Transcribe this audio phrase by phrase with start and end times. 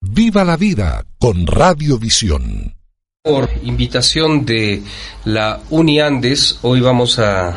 [0.00, 2.74] Viva la vida con Radiovisión.
[3.22, 4.82] Por invitación de
[5.24, 7.56] la UniAndes, hoy vamos a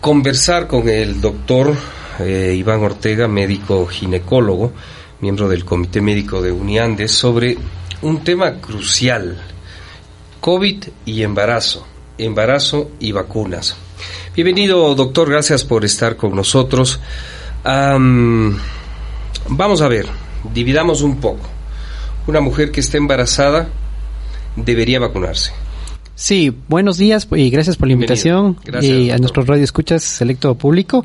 [0.00, 1.74] conversar con el doctor
[2.18, 4.72] eh, Iván Ortega, médico ginecólogo,
[5.20, 7.56] miembro del Comité Médico de UniAndes, sobre
[8.02, 9.40] un tema crucial,
[10.40, 11.86] COVID y embarazo,
[12.18, 13.76] embarazo y vacunas.
[14.34, 17.00] Bienvenido, doctor, gracias por estar con nosotros.
[17.64, 18.60] vamos
[19.80, 20.06] a ver,
[20.52, 21.48] dividamos un poco.
[22.26, 23.68] Una mujer que esté embarazada
[24.56, 25.52] debería vacunarse.
[26.14, 31.04] Sí, buenos días y gracias por la invitación y a nuestros radioescuchas selecto público.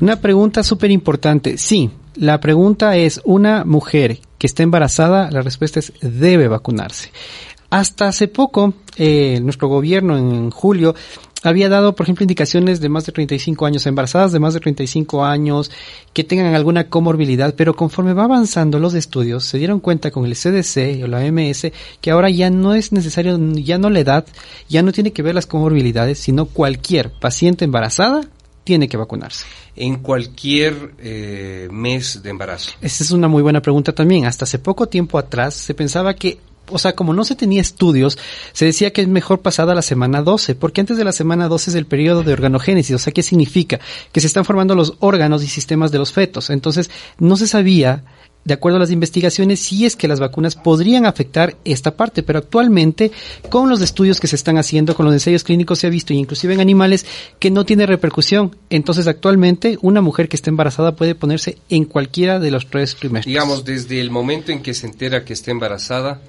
[0.00, 1.58] Una pregunta súper importante.
[1.58, 5.30] Sí, la pregunta es, ¿una mujer que está embarazada?
[5.30, 7.12] La respuesta es, debe vacunarse.
[7.68, 10.94] Hasta hace poco, eh, nuestro gobierno en julio
[11.44, 15.24] había dado, por ejemplo, indicaciones de más de 35 años, embarazadas de más de 35
[15.24, 15.70] años,
[16.12, 20.34] que tengan alguna comorbilidad, pero conforme va avanzando los estudios, se dieron cuenta con el
[20.34, 21.70] CDC o la OMS
[22.00, 24.26] que ahora ya no es necesario, ya no la edad,
[24.68, 28.22] ya no tiene que ver las comorbilidades, sino cualquier paciente embarazada
[28.64, 29.44] tiene que vacunarse.
[29.76, 32.72] En cualquier eh, mes de embarazo.
[32.80, 34.24] Esa es una muy buena pregunta también.
[34.24, 36.38] Hasta hace poco tiempo atrás se pensaba que
[36.70, 38.18] o sea, como no se tenía estudios,
[38.52, 41.70] se decía que es mejor pasada la semana 12, porque antes de la semana 12
[41.70, 43.80] es el periodo de organogénesis, o sea, ¿qué significa?
[44.12, 46.50] Que se están formando los órganos y sistemas de los fetos.
[46.50, 48.04] Entonces, no se sabía,
[48.44, 52.38] de acuerdo a las investigaciones, si es que las vacunas podrían afectar esta parte, pero
[52.38, 53.10] actualmente,
[53.48, 56.54] con los estudios que se están haciendo, con los ensayos clínicos, se ha visto, inclusive
[56.54, 57.06] en animales,
[57.38, 58.54] que no tiene repercusión.
[58.68, 63.32] Entonces, actualmente, una mujer que esté embarazada puede ponerse en cualquiera de los tres trimestres.
[63.32, 66.20] Digamos, desde el momento en que se entera que está embarazada,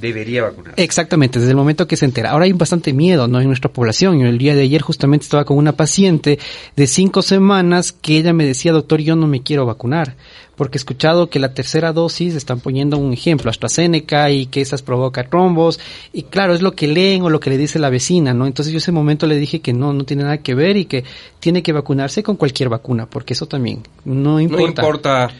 [0.00, 0.74] debería vacunar.
[0.76, 2.30] Exactamente, desde el momento que se entera.
[2.30, 3.40] Ahora hay bastante miedo ¿no?
[3.40, 4.18] en nuestra población.
[4.18, 6.38] Yo el día de ayer justamente estaba con una paciente
[6.76, 10.16] de cinco semanas que ella me decía, doctor, yo no me quiero vacunar,
[10.56, 14.82] porque he escuchado que la tercera dosis, están poniendo un ejemplo, AstraZeneca, y que esas
[14.82, 15.78] provoca trombos,
[16.12, 18.46] y claro, es lo que leen o lo que le dice la vecina, ¿no?
[18.46, 21.04] Entonces yo ese momento le dije que no, no tiene nada que ver y que
[21.40, 24.82] tiene que vacunarse con cualquier vacuna, porque eso también no importa.
[24.82, 25.30] No importa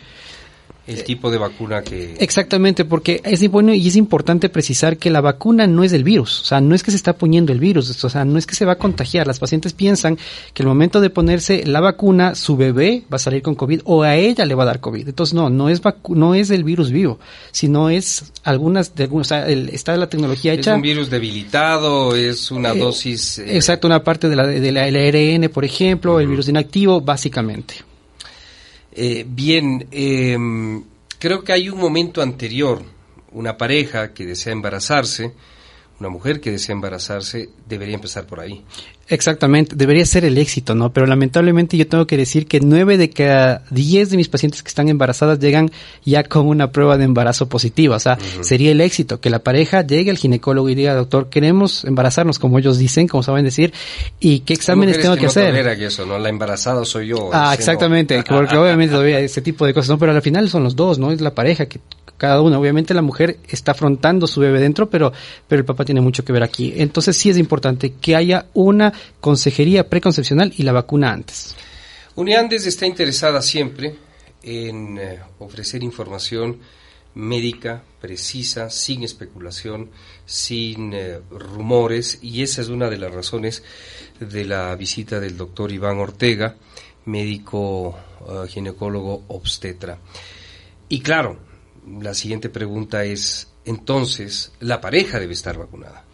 [0.87, 2.15] el tipo de vacuna que...
[2.19, 6.43] Exactamente, porque es bueno y es importante precisar que la vacuna no es del virus,
[6.43, 8.55] o sea, no es que se está poniendo el virus, o sea, no es que
[8.55, 9.27] se va a contagiar.
[9.27, 10.17] Las pacientes piensan
[10.55, 14.03] que el momento de ponerse la vacuna, su bebé va a salir con COVID o
[14.03, 15.09] a ella le va a dar COVID.
[15.09, 17.19] Entonces, no, no es no es el virus vivo,
[17.51, 20.73] sino es algunas, de, o sea, está la tecnología hecha...
[20.73, 23.39] Es un virus debilitado, es una eh, dosis...
[23.39, 27.86] Eh, exacto, una parte de la, de la, ARN, por ejemplo, el virus inactivo, básicamente.
[28.99, 30.83] Eh, bien, em,
[31.19, 32.83] creo que hay un momento anterior,
[33.31, 35.35] una pareja que desea embarazarse,
[36.01, 38.65] una mujer que desea embarazarse, debería empezar por ahí.
[39.09, 40.93] Exactamente, debería ser el éxito, ¿no?
[40.93, 44.69] Pero lamentablemente yo tengo que decir que nueve de cada diez de mis pacientes que
[44.69, 45.71] están embarazadas llegan
[46.05, 47.97] ya con una prueba de embarazo positiva.
[47.97, 51.85] O sea, sería el éxito que la pareja llegue al ginecólogo y diga, doctor, queremos
[51.85, 53.73] embarazarnos, como ellos dicen, como saben decir,
[54.19, 55.77] y qué exámenes tengo que, no hacer.
[55.77, 56.19] Que eso, ¿no?
[56.19, 57.31] La embarazada soy yo.
[57.33, 59.99] Ah, exactamente, porque obviamente todavía ese tipo de cosas, ¿no?
[59.99, 61.13] Pero al final son los dos, ¿no?
[61.13, 61.79] Es la pareja que
[62.17, 62.59] cada uno.
[62.59, 65.13] Obviamente la mujer está afrontando su bebé dentro, pero,
[65.47, 66.73] pero el papá tiene mucho que ver aquí.
[66.77, 71.55] Entonces sí es importante que haya una consejería preconcepcional y la vacuna antes.
[72.15, 73.97] Uniandes está interesada siempre
[74.43, 76.61] en eh, ofrecer información
[77.17, 79.91] médica precisa, sin especulación,
[80.27, 83.65] sin eh, rumores, y esa es una de las razones
[84.21, 86.57] de la visita del doctor Iván Ortega,
[87.07, 89.99] médico eh, ginecólogo obstetra.
[90.89, 91.39] Y claro,
[92.01, 96.05] la siguiente pregunta es, entonces, la pareja debe estar vacunada.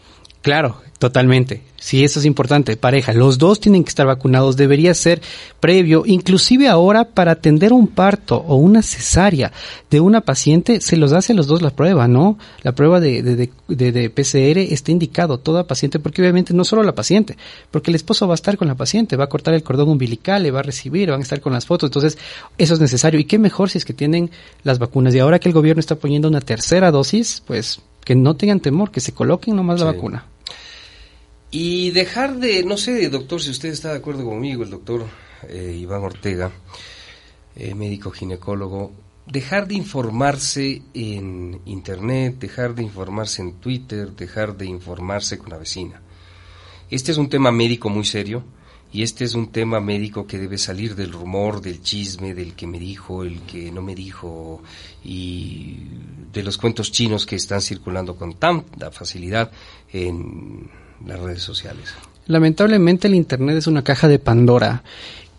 [0.43, 1.63] Claro, totalmente.
[1.79, 2.77] Sí, eso es importante.
[2.77, 4.57] Pareja, los dos tienen que estar vacunados.
[4.57, 5.21] Debería ser
[5.61, 9.53] previo, inclusive ahora para atender un parto o una cesárea
[9.91, 12.39] de una paciente, se los hace a los dos la prueba, ¿no?
[12.63, 16.83] La prueba de, de, de, de, PCR está indicado toda paciente, porque obviamente no solo
[16.83, 17.37] la paciente,
[17.71, 20.43] porque el esposo va a estar con la paciente, va a cortar el cordón umbilical,
[20.43, 21.89] le va a recibir, van a estar con las fotos.
[21.89, 22.19] Entonces,
[22.59, 23.19] eso es necesario.
[23.19, 24.31] Y qué mejor si es que tienen
[24.65, 25.15] las vacunas.
[25.15, 28.91] Y ahora que el gobierno está poniendo una tercera dosis, pues que no tengan temor,
[28.91, 30.27] que se coloquen nomás la vacuna.
[31.55, 35.05] Y dejar de, no sé, doctor, si usted está de acuerdo conmigo, el doctor
[35.47, 36.51] eh, Iván Ortega,
[37.55, 38.91] eh, médico ginecólogo,
[39.27, 45.59] dejar de informarse en Internet, dejar de informarse en Twitter, dejar de informarse con la
[45.59, 46.01] vecina.
[46.89, 48.43] Este es un tema médico muy serio
[48.91, 52.67] y este es un tema médico que debe salir del rumor, del chisme, del que
[52.67, 54.63] me dijo, el que no me dijo
[55.05, 55.81] y
[56.33, 59.53] de los cuentos chinos que están circulando con tanta facilidad
[59.93, 60.71] en
[61.07, 61.95] las redes sociales.
[62.27, 64.83] Lamentablemente el Internet es una caja de Pandora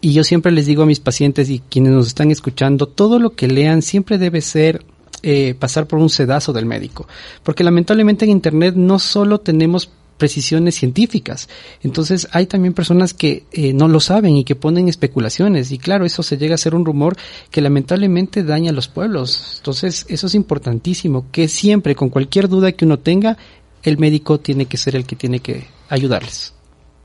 [0.01, 3.31] y yo siempre les digo a mis pacientes y quienes nos están escuchando, todo lo
[3.31, 4.83] que lean siempre debe ser
[5.21, 7.07] eh, pasar por un sedazo del médico.
[7.43, 11.49] Porque lamentablemente en Internet no solo tenemos precisiones científicas.
[11.81, 16.05] Entonces hay también personas que eh, no lo saben y que ponen especulaciones y claro,
[16.05, 17.15] eso se llega a ser un rumor
[17.51, 19.55] que lamentablemente daña a los pueblos.
[19.57, 23.37] Entonces eso es importantísimo, que siempre con cualquier duda que uno tenga,
[23.83, 26.53] el médico tiene que ser el que tiene que ayudarles.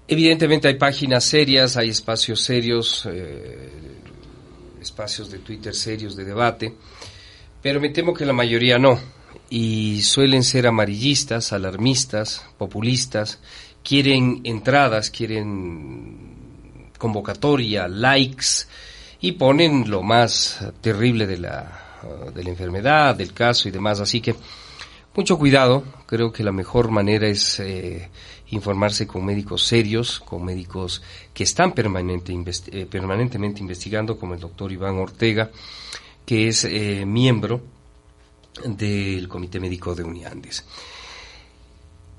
[0.07, 3.71] Evidentemente hay páginas serias, hay espacios serios, eh,
[4.81, 6.75] espacios de Twitter serios de debate,
[7.61, 8.99] pero me temo que la mayoría no
[9.51, 13.39] y suelen ser amarillistas, alarmistas, populistas,
[13.83, 16.29] quieren entradas, quieren
[16.97, 18.67] convocatoria, likes
[19.21, 24.01] y ponen lo más terrible de la, de la enfermedad, del caso y demás.
[24.01, 24.35] Así que
[25.19, 28.09] mucho cuidado, creo que la mejor manera es eh,
[28.51, 31.03] informarse con médicos serios, con médicos
[31.35, 32.33] que están permanente,
[32.69, 35.51] eh, permanentemente investigando, como el doctor Iván Ortega,
[36.25, 37.61] que es eh, miembro
[38.65, 40.65] del Comité Médico de Uniandes.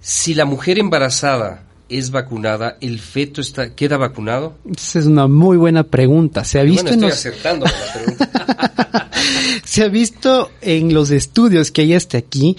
[0.02, 4.58] Si la mujer embarazada es vacunada, ¿el feto está, queda vacunado?
[4.76, 6.44] Esa es una muy buena pregunta.
[6.44, 7.28] Se ha visto en los...
[9.64, 12.58] Se ha visto en los estudios que hay hasta aquí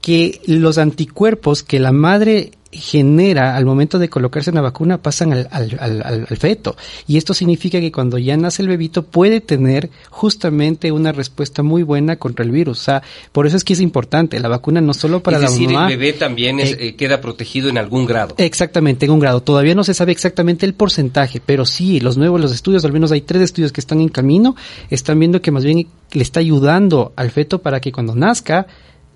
[0.00, 5.48] que los anticuerpos que la madre genera al momento de colocarse una vacuna pasan al,
[5.50, 6.76] al, feto.
[7.06, 11.82] Y esto significa que cuando ya nace el bebito puede tener justamente una respuesta muy
[11.82, 12.80] buena contra el virus.
[12.80, 14.38] O sea, por eso es que es importante.
[14.40, 17.78] La vacuna no solo para es decir, el bebé también eh, eh, queda protegido en
[17.78, 18.34] algún grado.
[18.38, 19.42] Exactamente, en un grado.
[19.42, 23.12] Todavía no se sabe exactamente el porcentaje, pero sí, los nuevos, los estudios, al menos
[23.12, 24.56] hay tres estudios que están en camino,
[24.90, 28.66] están viendo que más bien le está ayudando al feto para que cuando nazca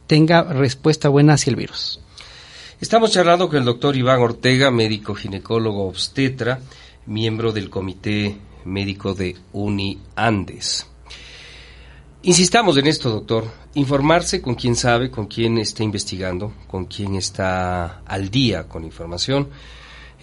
[0.07, 2.01] tenga respuesta buena hacia el virus.
[2.81, 6.61] Estamos charlando con el doctor Iván Ortega, médico ginecólogo obstetra,
[7.07, 10.87] miembro del Comité Médico de UniAndes.
[12.23, 13.47] Insistamos en esto, doctor.
[13.75, 19.49] Informarse con quien sabe, con quien está investigando, con quien está al día con información.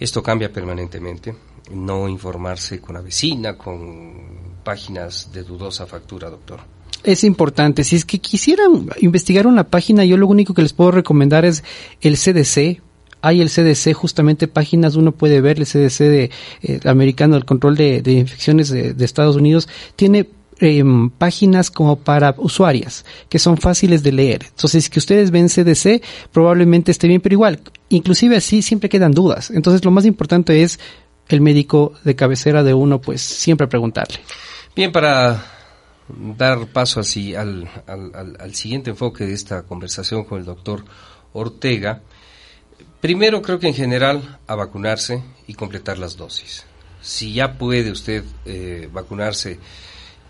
[0.00, 1.36] Esto cambia permanentemente.
[1.72, 6.75] No informarse con la vecina, con páginas de dudosa factura, doctor
[7.06, 7.84] es importante.
[7.84, 11.62] Si es que quisieran investigar una página, yo lo único que les puedo recomendar es
[12.00, 12.82] el CDC.
[13.22, 16.30] Hay el CDC, justamente páginas, uno puede ver el CDC de,
[16.62, 23.04] eh, americano del control de, infecciones de, Estados Unidos, tiene em, páginas como para usuarias
[23.28, 24.46] que son fáciles de leer.
[24.48, 29.12] Entonces, si que ustedes ven CDC, probablemente esté bien, pero igual, inclusive así siempre quedan
[29.12, 29.50] dudas.
[29.50, 30.78] Entonces, lo más importante es
[31.28, 34.18] el médico de cabecera de uno, pues siempre preguntarle.
[34.74, 35.55] Bien, para
[36.08, 40.84] dar paso así al, al, siguiente enfoque de esta conversación con el doctor
[41.32, 42.02] Ortega,
[43.00, 46.64] primero creo que en general a vacunarse y completar las dosis.
[47.00, 49.58] Si ya puede usted eh, vacunarse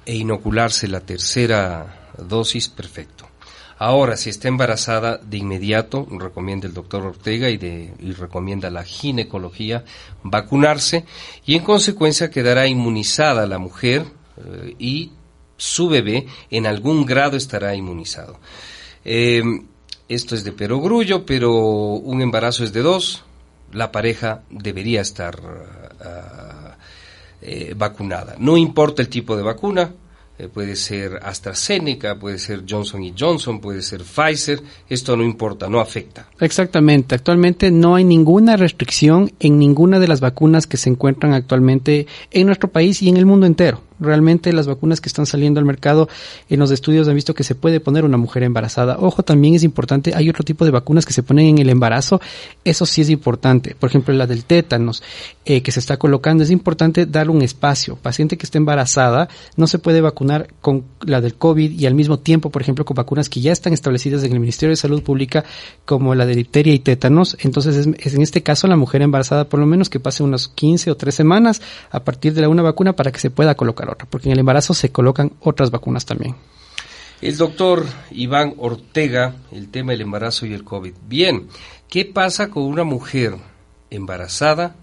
[0.05, 3.27] e inocularse la tercera dosis, perfecto.
[3.79, 8.85] Ahora, si está embarazada, de inmediato recomienda el doctor Ortega y, de, y recomienda la
[8.85, 9.85] ginecología
[10.23, 11.05] vacunarse
[11.45, 14.07] y en consecuencia quedará inmunizada la mujer
[14.39, 15.13] eh, y
[15.57, 18.39] su bebé en algún grado estará inmunizado.
[19.05, 19.43] Eh,
[20.09, 23.25] esto es de perogrullo, pero un embarazo es de dos.
[23.73, 25.37] La pareja debería estar
[26.01, 26.77] ah,
[27.43, 28.37] eh, vacunada.
[28.39, 29.93] No importa el tipo de vacuna,
[30.39, 35.81] eh, puede ser AstraZeneca, puede ser Johnson Johnson, puede ser Pfizer, esto no importa, no
[35.81, 36.29] afecta.
[36.41, 42.07] Exactamente, actualmente no hay ninguna restricción en ninguna de las vacunas que se encuentran actualmente
[42.31, 43.81] en nuestro país y en el mundo entero.
[43.99, 46.09] Realmente las vacunas que están saliendo al mercado
[46.49, 48.97] en los estudios han visto que se puede poner una mujer embarazada.
[48.99, 52.21] Ojo, también es importante, hay otro tipo de vacunas que se ponen en el embarazo,
[52.65, 53.75] eso sí es importante.
[53.75, 55.03] Por ejemplo, la del tétanos
[55.45, 57.97] eh, que se está colocando, es importante dar un espacio.
[57.97, 62.19] Paciente que esté embarazada no se puede vacunar con la del COVID y al mismo
[62.19, 65.45] tiempo, por ejemplo, con vacunas que ya están establecidas en el Ministerio de Salud Pública
[65.85, 67.37] como la de difteria y tétanos.
[67.41, 70.91] Entonces, es, en este caso la mujer embarazada por lo menos que pase unos 15
[70.91, 74.07] o 3 semanas a partir de la una vacuna para que se pueda colocar otra,
[74.09, 76.35] porque en el embarazo se colocan otras vacunas también.
[77.21, 80.95] El doctor Iván Ortega, el tema del embarazo y el COVID.
[81.09, 81.49] Bien,
[81.89, 83.37] ¿qué pasa con una mujer
[83.91, 84.77] embarazada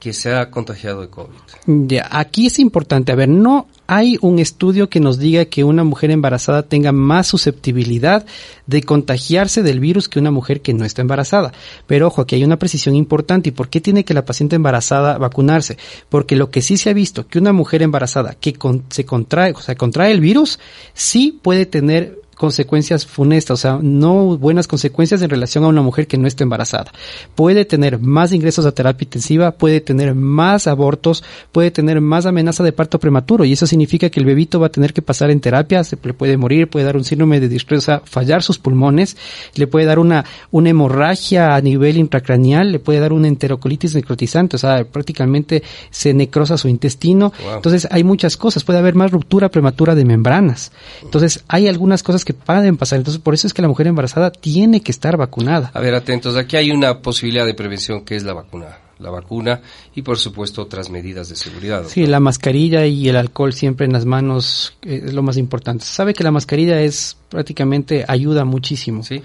[0.00, 1.34] que se ha contagiado de COVID.
[1.66, 5.84] Ya, aquí es importante, a ver, no hay un estudio que nos diga que una
[5.84, 8.24] mujer embarazada tenga más susceptibilidad
[8.66, 11.52] de contagiarse del virus que una mujer que no está embarazada.
[11.86, 13.50] Pero ojo, aquí hay una precisión importante.
[13.50, 15.76] ¿Y por qué tiene que la paciente embarazada vacunarse?
[16.08, 18.56] Porque lo que sí se ha visto, que una mujer embarazada que
[18.88, 20.58] se contrae, o sea, contrae el virus,
[20.94, 26.06] sí puede tener consecuencias funestas, o sea, no buenas consecuencias en relación a una mujer
[26.06, 26.90] que no está embarazada.
[27.34, 32.64] Puede tener más ingresos a terapia intensiva, puede tener más abortos, puede tener más amenaza
[32.64, 35.40] de parto prematuro y eso significa que el bebito va a tener que pasar en
[35.40, 39.18] terapia, se le puede morir, puede dar un síndrome de sea, fallar sus pulmones,
[39.54, 44.56] le puede dar una, una hemorragia a nivel intracraneal, le puede dar una enterocolitis necrotizante,
[44.56, 47.34] o sea, prácticamente se necrosa su intestino.
[47.54, 50.72] Entonces hay muchas cosas, puede haber más ruptura prematura de membranas.
[51.02, 52.98] Entonces hay algunas cosas que pueden pasar.
[52.98, 55.70] Entonces, por eso es que la mujer embarazada tiene que estar vacunada.
[55.74, 58.78] A ver, atentos, aquí hay una posibilidad de prevención que es la vacuna.
[58.98, 59.62] La vacuna
[59.94, 61.84] y, por supuesto, otras medidas de seguridad.
[61.86, 65.84] Sí, la mascarilla y el alcohol siempre en las manos eh, es lo más importante.
[65.86, 69.02] Sabe que la mascarilla es prácticamente ayuda muchísimo.
[69.02, 69.22] Sí,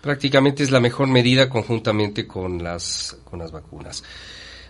[0.00, 4.02] prácticamente es la mejor medida conjuntamente con las, con las vacunas.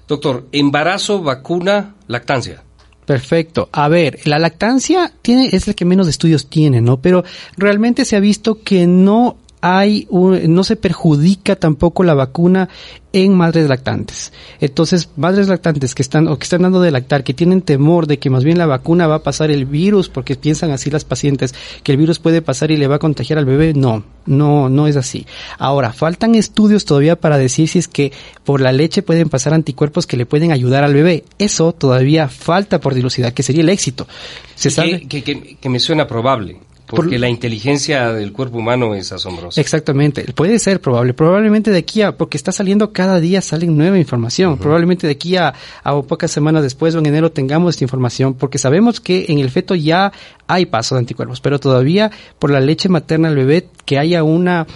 [0.09, 2.64] Doctor, embarazo, vacuna, lactancia.
[3.09, 3.71] Perfecto.
[3.73, 7.00] A ver, la lactancia tiene, es la que menos estudios tiene, ¿no?
[7.00, 7.25] Pero
[7.57, 12.69] realmente se ha visto que no hay no se perjudica tampoco la vacuna
[13.12, 14.33] en madres lactantes.
[14.61, 18.19] Entonces, madres lactantes que están o que están dando de lactar, que tienen temor de
[18.19, 21.55] que más bien la vacuna va a pasar el virus, porque piensan así las pacientes,
[21.83, 24.87] que el virus puede pasar y le va a contagiar al bebé, no, no, no
[24.87, 25.27] es así.
[25.59, 28.12] Ahora, faltan estudios todavía para decir si es que
[28.45, 31.25] por la leche pueden pasar anticuerpos que le pueden ayudar al bebé.
[31.38, 34.07] Eso todavía falta por dilucidar, que sería el éxito.
[34.55, 36.59] Se sabe que, que me suena probable.
[36.97, 39.61] Porque la inteligencia del cuerpo humano es asombrosa.
[39.61, 40.25] Exactamente.
[40.35, 41.14] Puede ser probable.
[41.14, 44.59] Probablemente de aquí a, porque está saliendo cada día, sale nueva información.
[44.59, 48.59] Probablemente de aquí a, a pocas semanas después o en enero tengamos esta información, porque
[48.59, 50.12] sabemos que en el feto ya
[50.47, 54.66] hay pasos de anticuerpos, pero todavía por la leche materna al bebé que haya una,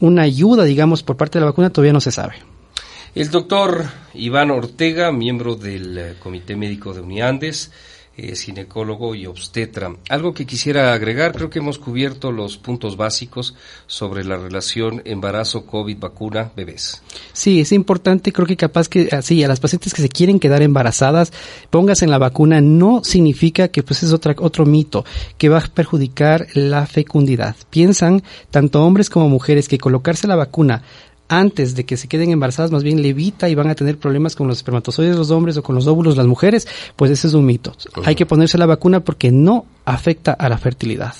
[0.00, 2.34] una ayuda, digamos, por parte de la vacuna todavía no se sabe.
[3.14, 3.84] El doctor
[4.14, 7.72] Iván Ortega, miembro del Comité Médico de Uniandes,
[8.18, 9.94] es ginecólogo y obstetra.
[10.08, 13.54] Algo que quisiera agregar, creo que hemos cubierto los puntos básicos
[13.86, 17.02] sobre la relación embarazo, COVID, vacuna, bebés.
[17.32, 20.62] Sí, es importante, creo que capaz que así a las pacientes que se quieren quedar
[20.62, 21.32] embarazadas,
[21.70, 25.04] pongas en la vacuna, no significa que pues es otra, otro mito,
[25.38, 27.54] que va a perjudicar la fecundidad.
[27.70, 30.82] Piensan, tanto hombres como mujeres, que colocarse la vacuna
[31.28, 34.48] antes de que se queden embarazadas, más bien levita y van a tener problemas con
[34.48, 36.66] los espermatozoides los hombres o con los óvulos las mujeres,
[36.96, 37.74] pues ese es un mito.
[38.04, 41.14] Hay que ponerse la vacuna porque no afecta a la fertilidad.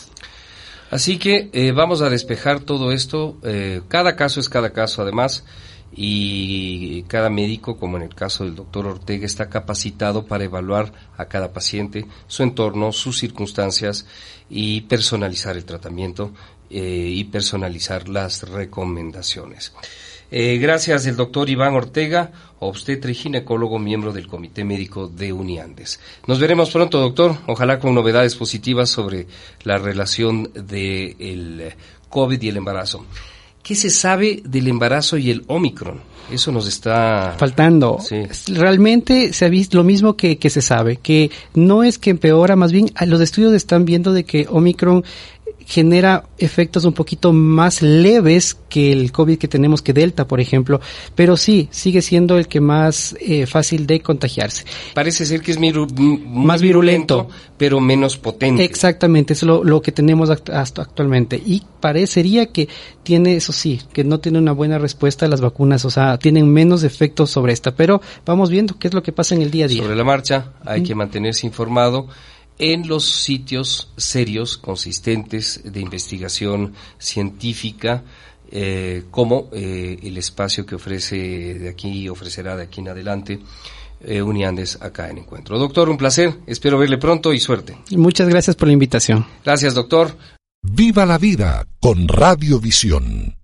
[0.91, 3.37] Así que eh, vamos a despejar todo esto.
[3.43, 5.45] Eh, cada caso es cada caso, además,
[5.92, 11.26] y cada médico, como en el caso del doctor Ortega, está capacitado para evaluar a
[11.26, 14.07] cada paciente, su entorno, sus circunstancias
[14.50, 16.33] y personalizar el tratamiento
[16.71, 19.73] eh, y personalizar las recomendaciones.
[20.30, 26.00] Eh, gracias el doctor Iván Ortega, obstetra y ginecólogo, miembro del Comité Médico de Uniandes.
[26.26, 29.26] Nos veremos pronto, doctor, ojalá con novedades positivas sobre
[29.62, 31.75] la relación del el
[32.11, 33.07] COVID y el embarazo.
[33.62, 36.00] ¿Qué se sabe del embarazo y el Omicron?
[36.31, 37.99] Eso nos está faltando.
[38.49, 42.55] Realmente se ha visto lo mismo que, que se sabe, que no es que empeora,
[42.55, 45.05] más bien los estudios están viendo de que Omicron
[45.69, 50.81] genera efectos un poquito más leves que el COVID que tenemos, que Delta, por ejemplo,
[51.15, 54.65] pero sí, sigue siendo el que más eh, fácil de contagiarse.
[54.95, 58.65] Parece ser que es más virulento, pero menos potente.
[58.65, 61.41] Exactamente, es lo, lo que tenemos hasta actualmente.
[61.45, 62.67] Y parecería que
[63.03, 66.51] tiene, eso sí, que no tiene una buena respuesta a las vacunas, o sea, tienen
[66.51, 69.67] menos efectos sobre esta, pero vamos viendo qué es lo que pasa en el día
[69.67, 69.83] a día.
[69.83, 72.09] Sobre la marcha, hay que mantenerse informado
[72.59, 78.05] en los sitios serios, consistentes de investigación científica,
[78.50, 83.38] eh, como eh, el espacio que ofrece de aquí, ofrecerá de aquí en adelante.
[84.00, 85.59] Eh, Uniandes acá en Encuentro.
[85.59, 87.77] Doctor, un placer, espero verle pronto y suerte.
[87.91, 89.27] Muchas gracias por la invitación.
[89.45, 90.17] Gracias, doctor.
[90.62, 93.38] Viva la vida con Radiovisión.